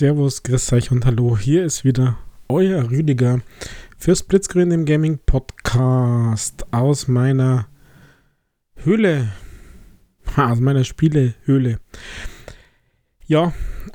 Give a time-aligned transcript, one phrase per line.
[0.00, 1.36] Servus, grüß euch und hallo.
[1.36, 2.16] Hier ist wieder
[2.48, 3.42] euer Rüdiger
[3.98, 7.66] für Splitscreen im Gaming Podcast aus meiner
[8.76, 9.28] Höhle,
[10.36, 11.80] aus meiner Spielehöhle.
[13.26, 13.52] Ja,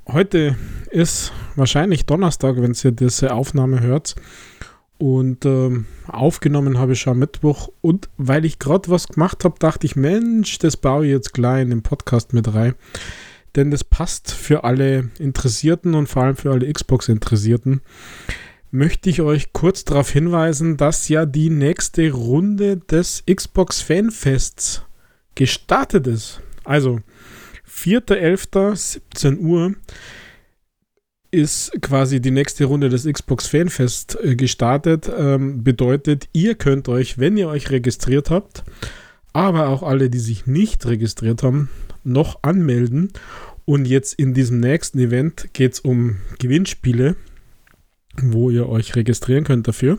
[0.07, 0.55] heute
[0.91, 4.13] ist wahrscheinlich Donnerstag, wenn ihr diese Aufnahme hört.
[4.99, 7.69] Und ähm, aufgenommen habe ich schon Mittwoch.
[7.81, 11.63] Und weil ich gerade was gemacht habe, dachte ich, Mensch, das baue ich jetzt gleich
[11.63, 12.75] in den Podcast mit rein
[13.55, 17.81] denn das passt für alle Interessierten und vor allem für alle Xbox-Interessierten.
[18.71, 24.83] Möchte ich euch kurz darauf hinweisen, dass ja die nächste Runde des Xbox Fanfests
[25.35, 26.41] gestartet ist.
[26.63, 26.99] Also
[27.69, 29.75] 4.11.17 Uhr
[31.35, 35.11] ist quasi die nächste Runde des Xbox Fanfest äh, gestartet.
[35.15, 38.63] Ähm, bedeutet, ihr könnt euch, wenn ihr euch registriert habt,
[39.35, 41.69] aber auch alle, die sich nicht registriert haben,
[42.05, 43.11] noch anmelden.
[43.65, 47.17] Und jetzt in diesem nächsten Event geht es um Gewinnspiele,
[48.21, 49.97] wo ihr euch registrieren könnt dafür.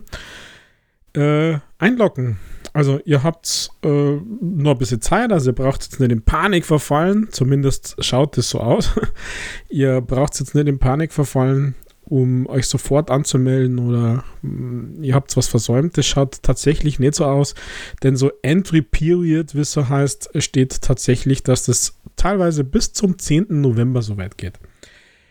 [1.13, 2.39] Äh, einloggen.
[2.73, 6.65] Also ihr habt äh, noch ein bisschen Zeit, also ihr braucht jetzt nicht in Panik
[6.65, 8.93] verfallen, zumindest schaut es so aus.
[9.69, 11.75] ihr braucht jetzt nicht in Panik verfallen
[12.09, 15.99] um euch sofort anzumelden oder mh, mm, ihr habt was versäumt.
[15.99, 17.55] Das schaut tatsächlich nicht so aus,
[18.03, 23.19] denn so Entry Period, wie es so heißt, steht tatsächlich, dass das teilweise bis zum
[23.19, 23.47] 10.
[23.61, 24.55] November so weit geht.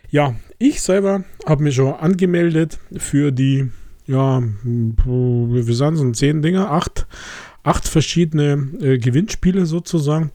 [0.09, 3.69] Ja, ich selber habe mich schon angemeldet für die,
[4.05, 7.07] ja, wie sind es, zehn Dinger, acht,
[7.63, 10.31] acht verschiedene äh, Gewinnspiele sozusagen.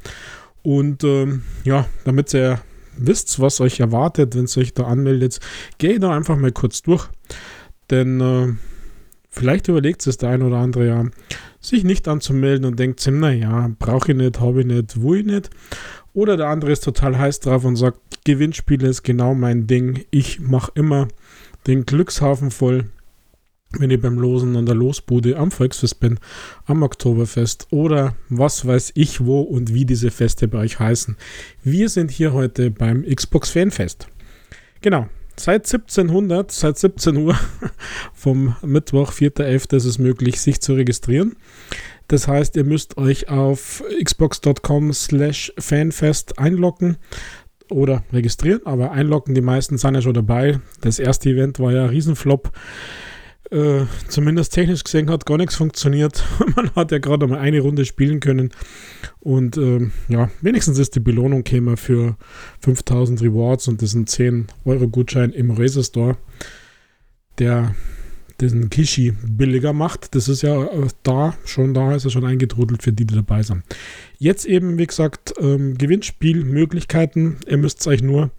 [0.62, 2.60] Und ähm, ja, damit ihr
[2.96, 5.40] wisst, was euch erwartet, wenn ihr euch da anmeldet,
[5.78, 7.08] geht da einfach mal kurz durch.
[7.90, 8.52] Denn äh,
[9.28, 11.04] vielleicht überlegt es der ein oder andere ja,
[11.60, 15.24] sich nicht anzumelden und denkt sich, naja, brauche ich nicht, habe ich nicht, wo ich
[15.24, 15.50] nicht.
[16.12, 20.04] Oder der andere ist total heiß drauf und sagt, Gewinnspiele ist genau mein Ding.
[20.10, 21.08] Ich mache immer
[21.66, 22.86] den Glückshafen voll
[23.78, 26.18] wenn ich beim Losen an der Losbude am Volksfest bin,
[26.66, 31.16] am Oktoberfest oder was weiß ich wo und wie diese Feste bei euch heißen.
[31.62, 34.08] Wir sind hier heute beim Xbox Fanfest.
[34.80, 37.38] Genau, seit 1700, seit 17 Uhr
[38.14, 39.76] vom Mittwoch, 4.11.
[39.76, 41.36] ist es möglich, sich zu registrieren.
[42.08, 46.96] Das heißt, ihr müsst euch auf xbox.com slash fanfest einloggen
[47.70, 50.58] oder registrieren, aber einloggen, die meisten sind ja schon dabei.
[50.80, 52.50] Das erste Event war ja ein Riesenflop.
[53.50, 56.24] Äh, zumindest technisch gesehen hat gar nichts funktioniert.
[56.56, 58.50] Man hat ja gerade mal eine Runde spielen können.
[59.18, 62.16] Und äh, ja, wenigstens ist die Belohnung käme für
[62.60, 66.16] 5000 Rewards und sind 10 Euro Gutschein im Razer Store,
[67.38, 67.74] der
[68.40, 70.14] diesen Kishi billiger macht.
[70.14, 73.42] Das ist ja äh, da, schon da ist er schon eingetrudelt für die, die dabei
[73.42, 73.64] sind.
[74.18, 77.38] Jetzt eben, wie gesagt, ähm, Gewinnspielmöglichkeiten.
[77.48, 78.30] Ihr müsst euch nur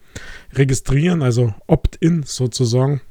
[0.54, 3.02] registrieren, also Opt-in sozusagen.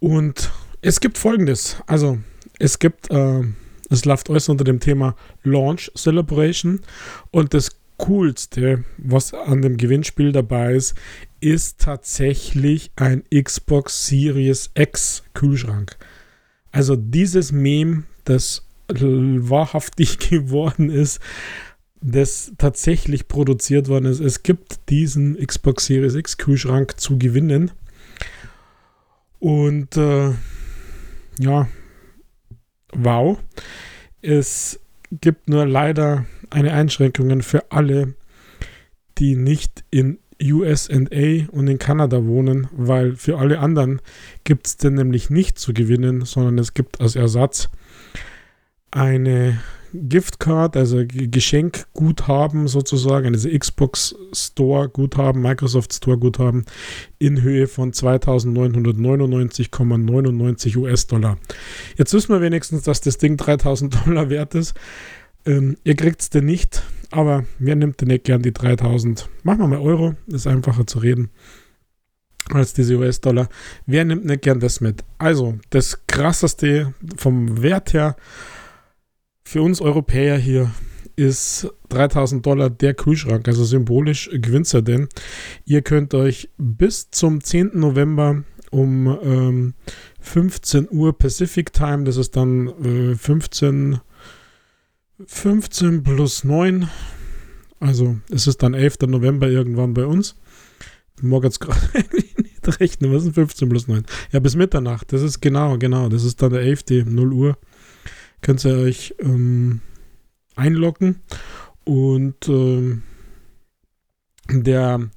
[0.00, 0.50] Und
[0.80, 1.76] es gibt folgendes.
[1.86, 2.18] Also,
[2.58, 3.42] es gibt, äh,
[3.90, 6.80] es läuft alles unter dem Thema Launch Celebration.
[7.30, 10.94] Und das Coolste, was an dem Gewinnspiel dabei ist,
[11.40, 15.96] ist tatsächlich ein Xbox Series X Kühlschrank.
[16.70, 21.20] Also dieses Meme, das wahrhaftig geworden ist,
[22.00, 24.20] das tatsächlich produziert worden ist.
[24.20, 27.72] Es gibt diesen Xbox Series X Kühlschrank zu gewinnen.
[29.40, 30.32] Und äh,
[31.38, 31.68] ja,
[32.92, 33.38] wow.
[34.20, 38.14] Es gibt nur leider eine Einschränkung für alle,
[39.18, 44.00] die nicht in USA und in Kanada wohnen, weil für alle anderen
[44.44, 47.68] gibt es denn nämlich nicht zu gewinnen, sondern es gibt als Ersatz
[48.90, 49.58] eine
[49.94, 56.64] Giftcard, also Geschenkguthaben sozusagen, also Xbox Store Guthaben, Microsoft Store Guthaben
[57.18, 61.38] in Höhe von 2999,99 US-Dollar.
[61.96, 64.74] Jetzt wissen wir wenigstens, dass das Ding 3000 Dollar wert ist.
[65.46, 69.28] Ähm, ihr kriegt es denn nicht, aber wer nimmt denn nicht gern die 3000?
[69.42, 71.30] Machen wir mal Euro, ist einfacher zu reden
[72.50, 73.50] als diese US-Dollar.
[73.86, 75.04] Wer nimmt nicht gern das mit?
[75.18, 78.14] Also, das krasseste vom Wert her
[79.48, 80.70] für uns Europäer hier
[81.16, 83.48] ist 3000 Dollar der Kühlschrank.
[83.48, 85.08] Also symbolisch gewinnt er denn.
[85.64, 87.70] Ihr könnt euch bis zum 10.
[87.72, 89.74] November um ähm,
[90.20, 94.00] 15 Uhr Pacific Time, das ist dann äh, 15,
[95.24, 96.90] 15 plus 9,
[97.80, 98.98] also es ist dann 11.
[99.06, 100.36] November irgendwann bei uns.
[101.22, 101.80] Mag jetzt gerade
[102.36, 104.04] nicht rechnen, was ist 15 plus 9?
[104.30, 107.06] Ja, bis Mitternacht, das ist genau, genau, das ist dann der 11.
[107.06, 107.56] 0 Uhr
[108.42, 109.80] könnt ihr euch ähm,
[110.56, 111.20] einloggen
[111.84, 113.02] und ähm,
[114.50, 115.10] Der,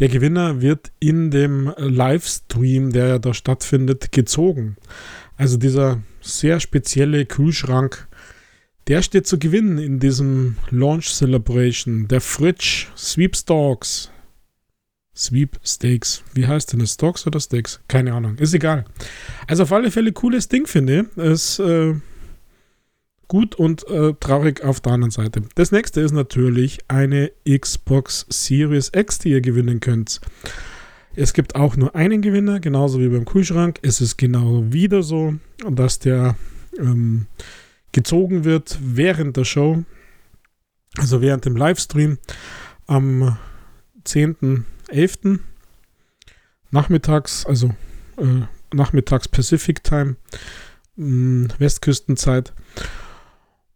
[0.00, 4.76] der Gewinner wird in dem Livestream, der ja da stattfindet, gezogen.
[5.36, 8.08] Also dieser sehr spezielle Kühlschrank,
[8.88, 12.08] der steht zu gewinnen in diesem Launch Celebration.
[12.08, 14.10] Der Fridge Sweepstakes.
[15.14, 16.24] Sweepstakes.
[16.34, 16.94] Wie heißt denn das?
[16.94, 17.78] Stocks oder Steaks?
[17.86, 18.36] Keine Ahnung.
[18.38, 18.84] Ist egal.
[19.46, 21.22] Also auf alle Fälle cooles Ding, finde ich.
[21.22, 21.94] Es äh,
[23.28, 25.42] gut und äh, traurig auf der anderen Seite.
[25.54, 30.20] Das nächste ist natürlich eine Xbox Series X, die ihr gewinnen könnt.
[31.16, 33.78] Es gibt auch nur einen Gewinner, genauso wie beim Kühlschrank.
[33.82, 35.34] Es ist genau wieder so,
[35.70, 36.36] dass der
[36.78, 37.26] ähm,
[37.92, 39.84] gezogen wird während der Show,
[40.96, 42.18] also während dem Livestream
[42.86, 43.38] am
[44.06, 45.38] 10.11.
[46.70, 47.68] nachmittags, also
[48.18, 48.42] äh,
[48.74, 50.16] nachmittags Pacific Time,
[50.96, 52.52] mh, Westküstenzeit.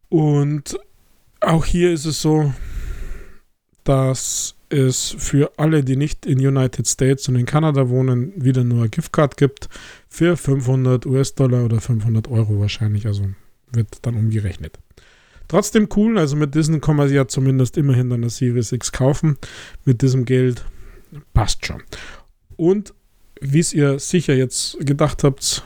[0.08, 0.78] Und
[1.40, 2.52] auch hier ist es so,
[3.84, 8.80] dass es für alle, die nicht in United States und in Kanada wohnen, wieder nur
[8.80, 9.68] eine Giftcard gibt
[10.08, 13.26] für 500 US-Dollar oder 500 Euro wahrscheinlich, also
[13.72, 14.78] wird dann umgerechnet.
[15.48, 19.38] Trotzdem cool, also mit diesen kann man ja zumindest immerhin dann eine Series X kaufen.
[19.86, 20.64] Mit diesem Geld
[21.32, 21.82] passt schon.
[22.56, 22.92] Und
[23.40, 25.64] wie es ihr sicher jetzt gedacht habt,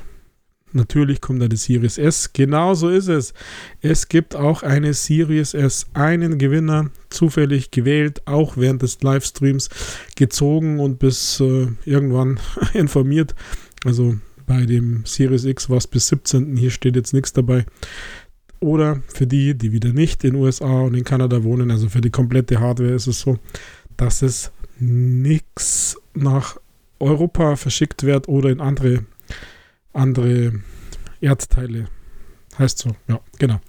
[0.72, 2.32] Natürlich kommt die Series S.
[2.32, 3.34] Genau so ist es.
[3.80, 9.68] Es gibt auch eine Series S, einen Gewinner, zufällig gewählt, auch während des Livestreams
[10.16, 12.40] gezogen und bis äh, irgendwann
[12.74, 13.34] informiert.
[13.84, 14.16] Also
[14.46, 16.56] bei dem Series X war es bis 17.
[16.56, 17.66] Hier steht jetzt nichts dabei.
[18.60, 22.10] Oder für die, die wieder nicht in USA und in Kanada wohnen, also für die
[22.10, 23.38] komplette Hardware ist es so,
[23.96, 26.56] dass es nichts nach
[27.00, 29.04] Europa verschickt wird oder in andere
[29.92, 30.60] andere
[31.20, 31.86] Erdteile.
[32.58, 33.60] Heißt so, ja, genau.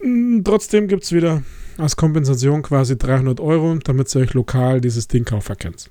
[0.00, 1.42] Hm, trotzdem gibt es wieder
[1.76, 5.90] als Kompensation quasi 300 Euro, damit ihr euch lokal dieses Ding kaufen könnt.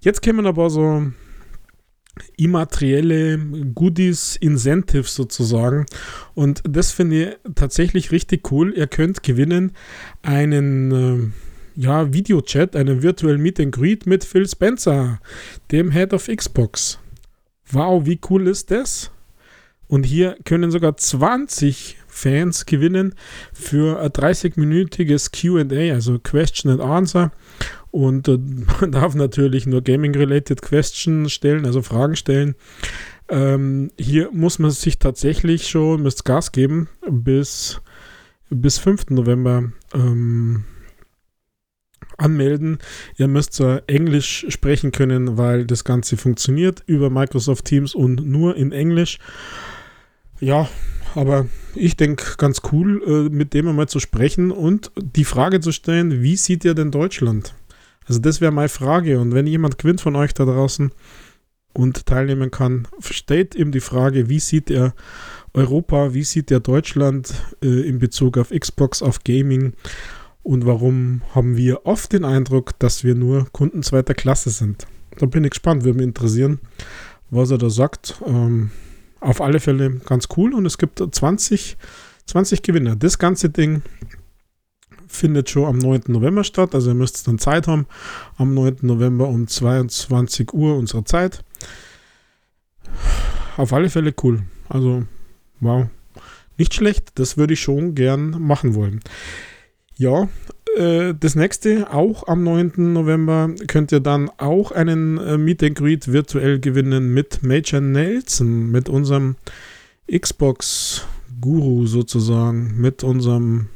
[0.00, 1.06] Jetzt kämen aber so
[2.36, 3.38] immaterielle
[3.74, 5.86] Goodies, Incentives sozusagen.
[6.34, 8.72] Und das finde ich tatsächlich richtig cool.
[8.76, 9.72] Ihr könnt gewinnen
[10.22, 15.20] einen äh, ja, Videochat, einen virtuellen Meet and Greet mit Phil Spencer,
[15.70, 16.99] dem Head of Xbox.
[17.72, 19.10] Wow, wie cool ist das?
[19.86, 23.14] Und hier können sogar 20 Fans gewinnen
[23.52, 27.32] für ein 30-minütiges QA, also Question and Answer.
[27.90, 28.38] Und äh,
[28.80, 32.54] man darf natürlich nur Gaming-related Questions stellen, also Fragen stellen.
[33.28, 37.80] Ähm, hier muss man sich tatsächlich schon, Gas geben, bis,
[38.48, 39.10] bis 5.
[39.10, 40.64] November ähm,
[42.20, 42.78] anmelden.
[43.16, 48.56] Ihr müsst zwar Englisch sprechen können, weil das Ganze funktioniert über Microsoft Teams und nur
[48.56, 49.18] in Englisch.
[50.40, 50.68] Ja,
[51.14, 55.72] aber ich denke ganz cool, äh, mit dem einmal zu sprechen und die Frage zu
[55.72, 57.54] stellen, wie sieht ihr denn Deutschland?
[58.06, 60.92] Also das wäre meine Frage und wenn jemand gewinnt von euch da draußen
[61.72, 64.94] und teilnehmen kann, stellt ihm die Frage, wie sieht er
[65.54, 67.32] Europa, wie sieht er Deutschland
[67.62, 69.74] äh, in Bezug auf Xbox, auf Gaming
[70.42, 74.86] und warum haben wir oft den Eindruck, dass wir nur Kunden zweiter Klasse sind?
[75.18, 76.60] Da bin ich gespannt, würde mich interessieren,
[77.30, 78.20] was er da sagt.
[78.26, 78.70] Ähm,
[79.20, 81.76] auf alle Fälle ganz cool und es gibt 20,
[82.26, 82.96] 20 Gewinner.
[82.96, 83.82] Das ganze Ding
[85.06, 86.04] findet schon am 9.
[86.06, 87.86] November statt, also ihr müsst dann Zeit haben.
[88.38, 88.78] Am 9.
[88.82, 91.44] November um 22 Uhr unserer Zeit.
[93.56, 94.42] Auf alle Fälle cool.
[94.68, 95.04] Also,
[95.60, 95.86] wow.
[96.56, 99.00] Nicht schlecht, das würde ich schon gern machen wollen.
[100.00, 100.30] Ja,
[100.78, 102.94] äh, das nächste, auch am 9.
[102.94, 108.70] November, könnt ihr dann auch einen äh, Meet and Greet virtuell gewinnen mit Major Nelson,
[108.70, 109.36] mit unserem
[110.10, 113.68] Xbox-Guru sozusagen, mit unserem,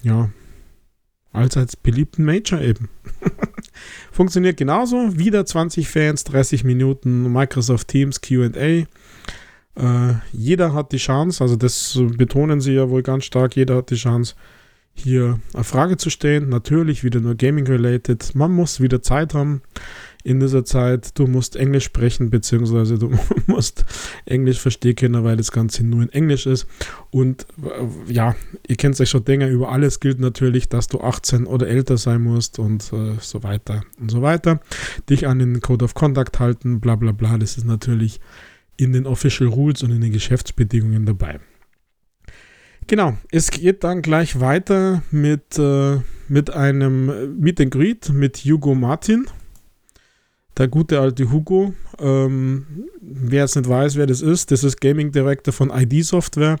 [0.00, 0.30] ja,
[1.30, 2.88] allseits beliebten Major eben.
[4.10, 5.18] Funktioniert genauso.
[5.18, 8.46] Wieder 20 Fans, 30 Minuten, Microsoft Teams QA.
[8.56, 8.86] Äh,
[10.32, 13.96] jeder hat die Chance, also das betonen sie ja wohl ganz stark, jeder hat die
[13.96, 14.36] Chance,
[14.94, 16.48] hier eine Frage zu stellen.
[16.48, 18.34] Natürlich wieder nur Gaming-related.
[18.34, 19.62] Man muss wieder Zeit haben
[20.22, 21.18] in dieser Zeit.
[21.18, 23.12] Du musst Englisch sprechen, beziehungsweise du
[23.46, 23.84] musst
[24.26, 26.66] Englisch verstehen können, weil das Ganze nur in Englisch ist.
[27.10, 31.46] Und äh, ja, ihr kennt euch schon Dinge über alles gilt natürlich, dass du 18
[31.46, 34.60] oder älter sein musst und äh, so weiter und so weiter.
[35.08, 37.38] Dich an den Code of Conduct halten, bla bla bla.
[37.38, 38.20] Das ist natürlich
[38.76, 41.40] in den Official Rules und in den Geschäftsbedingungen dabei.
[42.90, 48.74] Genau, es geht dann gleich weiter mit, äh, mit einem Meet and Greet mit Hugo
[48.74, 49.28] Martin.
[50.58, 51.72] Der gute alte Hugo.
[52.00, 52.66] Ähm,
[53.00, 56.56] wer es nicht weiß, wer das ist, das ist Gaming Director von ID Software,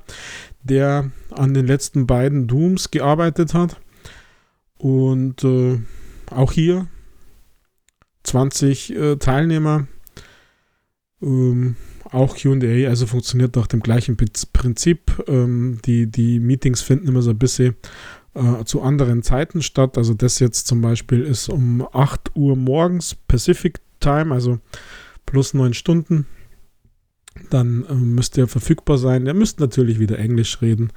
[0.62, 3.80] der an den letzten beiden Dooms gearbeitet hat.
[4.78, 5.80] Und äh,
[6.30, 6.86] auch hier
[8.22, 9.88] 20 äh, Teilnehmer.
[11.22, 15.22] Ähm, auch QA, also funktioniert nach dem gleichen Prinzip.
[15.28, 17.76] Ähm, die, die Meetings finden immer so ein bisschen
[18.34, 19.98] äh, zu anderen Zeiten statt.
[19.98, 24.58] Also das jetzt zum Beispiel ist um 8 Uhr morgens Pacific Time, also
[25.26, 26.26] plus 9 Stunden.
[27.50, 29.26] Dann äh, müsst ihr verfügbar sein.
[29.26, 30.92] Ihr müsst natürlich wieder Englisch reden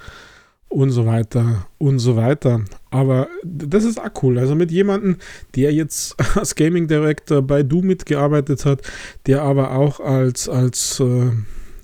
[0.69, 2.61] und so weiter und so weiter.
[2.93, 4.37] Aber das ist auch cool.
[4.37, 5.17] Also mit jemandem,
[5.55, 8.83] der jetzt als Gaming Director bei Du mitgearbeitet hat,
[9.25, 11.31] der aber auch als, als äh,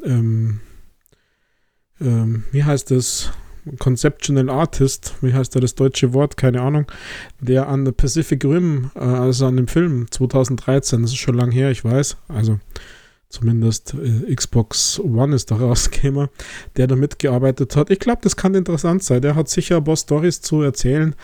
[0.06, 0.60] ähm,
[2.00, 3.32] ähm, wie heißt das?
[3.78, 6.38] Conceptual Artist, wie heißt da das deutsche Wort?
[6.38, 6.86] Keine Ahnung,
[7.40, 11.52] der an der Pacific Rim, äh, also an dem Film 2013, das ist schon lang
[11.52, 12.60] her, ich weiß, also
[13.30, 16.30] zumindest äh, Xbox One ist da rausgekommen,
[16.76, 17.90] der da mitgearbeitet hat.
[17.90, 19.22] Ich glaube, das kann interessant sein.
[19.22, 21.16] Der hat sicher ein paar Stories zu erzählen.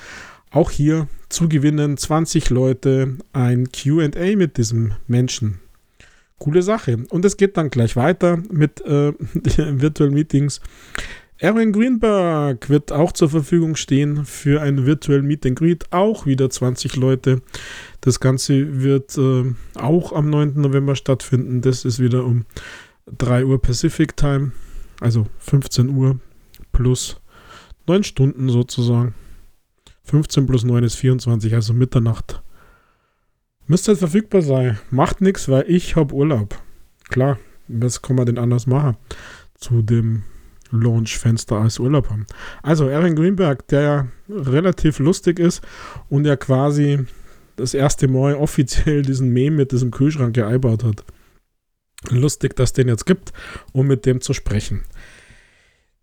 [0.52, 5.60] Auch hier zu gewinnen 20 Leute ein QA mit diesem Menschen.
[6.38, 7.04] Coole Sache.
[7.10, 10.62] Und es geht dann gleich weiter mit äh, Virtual Meetings.
[11.38, 16.50] Erwin Greenberg wird auch zur Verfügung stehen für ein Virtual Meet and Greet, auch wieder
[16.50, 17.42] 20 Leute.
[18.00, 20.54] Das Ganze wird äh, auch am 9.
[20.56, 21.60] November stattfinden.
[21.60, 22.46] Das ist wieder um
[23.18, 24.54] 3 Uhr Pacific Time,
[25.02, 26.20] also 15 Uhr
[26.72, 27.20] plus
[27.86, 29.14] 9 Stunden sozusagen.
[30.06, 32.42] 15 plus 9 ist 24, also Mitternacht.
[33.68, 34.80] Müsste halt verfügbar sein.
[34.90, 36.62] Macht nichts, weil ich habe Urlaub.
[37.10, 38.96] Klar, was kann man denn anders machen
[39.56, 40.24] zu dem
[40.72, 42.26] Launch-Fenster als Urlaub haben.
[42.64, 45.62] Also Aaron Greenberg, der ja relativ lustig ist
[46.10, 47.06] und ja quasi
[47.56, 51.04] das erste Mal offiziell diesen Meme mit diesem Kühlschrank geeinbaut hat.
[52.10, 53.34] Lustig, dass es den jetzt gibt,
[53.72, 54.84] um mit dem zu sprechen.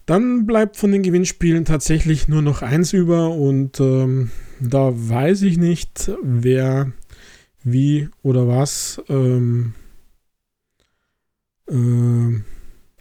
[0.06, 5.58] Dann bleibt von den Gewinnspielen tatsächlich nur noch eins über und ähm, da weiß ich
[5.58, 6.90] nicht, wer,
[7.62, 9.74] wie oder was ähm,
[11.68, 12.40] äh,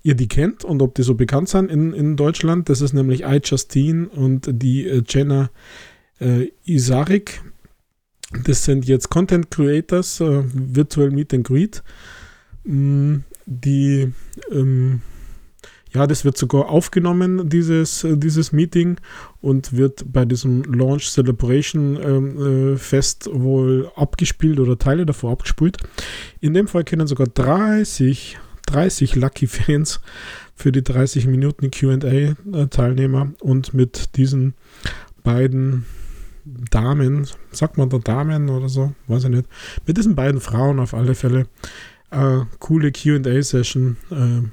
[0.03, 2.70] ihr die kennt und ob die so bekannt sind in, in Deutschland.
[2.70, 5.50] Das ist nämlich iJustine und die äh, Jenna
[6.20, 7.41] äh, Isarik.
[8.46, 11.84] Das sind jetzt Content Creators, äh, Virtual Meet and Greet.
[12.63, 14.13] Mm, die,
[14.51, 15.01] ähm,
[15.93, 18.98] ja, das wird sogar aufgenommen, dieses, äh, dieses Meeting,
[19.41, 25.77] und wird bei diesem Launch Celebration ähm, äh, Fest wohl abgespielt oder Teile davor abgespielt.
[26.39, 28.39] In dem Fall können sogar 30
[28.72, 30.00] 30 Lucky Fans
[30.56, 34.54] für die 30 Minuten QA-Teilnehmer und mit diesen
[35.24, 35.86] beiden
[36.46, 39.48] Damen, sagt man da Damen oder so, weiß ich nicht,
[39.86, 41.48] mit diesen beiden Frauen auf alle Fälle
[42.12, 44.48] äh, coole QA-Session äh,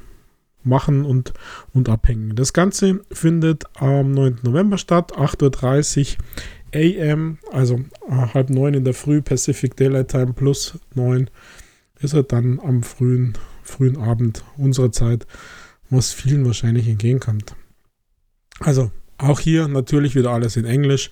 [0.65, 1.33] machen und,
[1.73, 2.35] und abhängen.
[2.37, 4.41] Das Ganze findet am 9.
[4.43, 6.25] November statt, 8.30 Uhr
[6.75, 11.31] AM, also äh, halb neun in der Früh, Pacific Daylight Time plus 9
[12.01, 13.35] ist er dann am frühen
[13.69, 15.27] frühen Abend unserer Zeit,
[15.91, 17.55] was vielen wahrscheinlich entgegenkommt.
[18.61, 21.11] Also auch hier natürlich wieder alles in Englisch.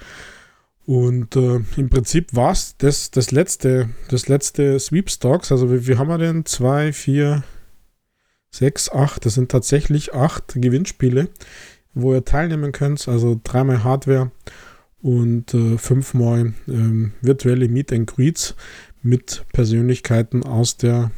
[0.86, 5.50] Und äh, im Prinzip war es das, das letzte, das letzte Sweepstocks.
[5.50, 6.44] Also wie, wie haben wir denn?
[6.46, 7.42] Zwei, vier,
[8.50, 9.26] sechs, acht.
[9.26, 11.28] Das sind tatsächlich acht Gewinnspiele,
[11.94, 13.08] wo ihr teilnehmen könnt.
[13.08, 14.30] Also dreimal Hardware
[15.02, 18.54] und äh, fünfmal ähm, virtuelle Meet and Greets
[19.02, 21.10] mit Persönlichkeiten aus der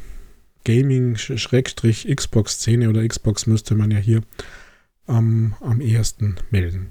[0.65, 4.21] Gaming-Xbox-Szene oder Xbox müsste man ja hier
[5.07, 6.89] ähm, am ehesten melden.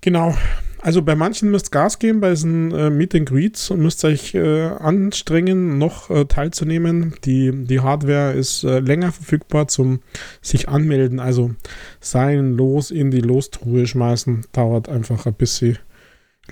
[0.00, 0.36] Genau.
[0.82, 4.34] Also bei manchen müsst Gas geben, bei diesen äh, Meet and Greets und müsst euch
[4.34, 7.16] äh, anstrengen, noch äh, teilzunehmen.
[7.24, 10.00] Die, die Hardware ist äh, länger verfügbar zum
[10.42, 11.18] sich anmelden.
[11.18, 11.56] Also
[11.98, 15.78] sein Los in die Lostruhe schmeißen dauert einfach ein bisschen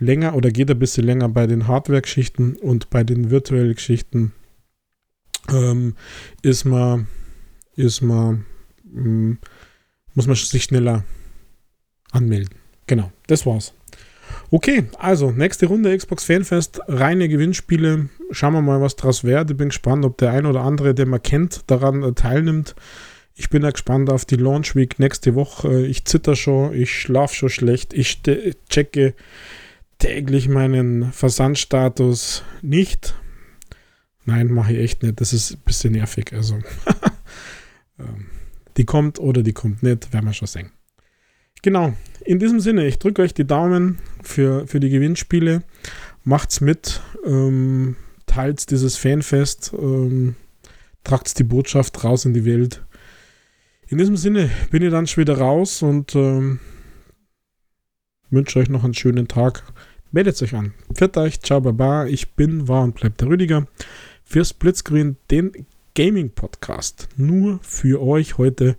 [0.00, 4.32] länger oder geht ein bisschen länger bei den Hardware-Geschichten und bei den virtuellen Geschichten
[5.52, 5.94] ähm,
[6.42, 7.06] ist man,
[7.76, 8.46] ist man,
[8.84, 9.38] mh, hm,
[10.14, 11.04] muss man sich schneller
[12.12, 12.54] anmelden.
[12.86, 13.74] Genau, das war's.
[14.50, 18.08] Okay, also nächste Runde Xbox Fanfest, reine Gewinnspiele.
[18.30, 19.50] Schauen wir mal, was draus wird.
[19.50, 22.74] Ich bin gespannt, ob der ein oder andere, den man kennt, daran äh, teilnimmt.
[23.36, 25.86] Ich bin ja gespannt auf die Launch Week nächste Woche.
[25.86, 28.22] Ich zitter schon, ich schlafe schon schlecht, ich
[28.68, 29.14] checke
[29.98, 33.14] täglich meinen Versandstatus nicht.
[34.24, 35.20] Nein, mache ich echt nicht.
[35.20, 36.32] Das ist ein bisschen nervig.
[36.32, 36.54] Also,
[37.98, 38.26] ähm,
[38.76, 40.70] die kommt oder die kommt nicht, werden wir schon sehen.
[41.62, 45.62] Genau, in diesem Sinne, ich drücke euch die Daumen für, für die Gewinnspiele.
[46.22, 50.36] Macht's mit, ähm, teilt dieses Fanfest, ähm,
[51.04, 52.82] tragt die Botschaft raus in die Welt.
[53.88, 56.60] In diesem Sinne bin ich dann schon wieder raus und ähm,
[58.30, 59.62] wünsche euch noch einen schönen Tag
[60.14, 60.74] Meldet euch an.
[60.94, 62.06] Pfiat euch, ciao, baba.
[62.06, 63.66] Ich bin, war und bleibt der Rüdiger.
[64.24, 67.08] Für Splitscreen, den Gaming-Podcast.
[67.16, 68.76] Nur für euch heute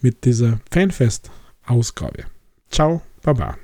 [0.00, 2.24] mit dieser Fanfest-Ausgabe.
[2.70, 3.56] Ciao, baba.